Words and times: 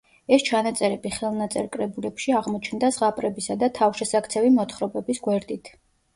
ეს 0.35 0.43
ჩანაწერები 0.45 1.11
ხელნაწერ 1.17 1.67
კრებულებში 1.75 2.33
აღმოჩნდა 2.39 2.91
ზღაპრებისა 2.97 3.59
და 3.67 3.71
თავშესაქცევი 3.77 4.53
მოთხრობების 4.57 5.25
გვერდით. 5.31 5.73